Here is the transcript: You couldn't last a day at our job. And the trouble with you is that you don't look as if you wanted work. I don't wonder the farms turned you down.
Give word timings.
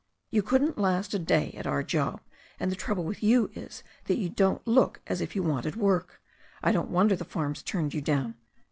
You 0.31 0.41
couldn't 0.41 0.79
last 0.79 1.13
a 1.13 1.19
day 1.19 1.51
at 1.55 1.67
our 1.67 1.83
job. 1.83 2.21
And 2.59 2.71
the 2.71 2.75
trouble 2.75 3.03
with 3.03 3.21
you 3.21 3.51
is 3.53 3.83
that 4.05 4.17
you 4.17 4.29
don't 4.29 4.65
look 4.65 4.99
as 5.05 5.21
if 5.21 5.35
you 5.35 5.43
wanted 5.43 5.75
work. 5.75 6.19
I 6.63 6.71
don't 6.71 6.89
wonder 6.89 7.15
the 7.15 7.23
farms 7.23 7.61
turned 7.61 7.93
you 7.93 8.01
down. 8.01 8.33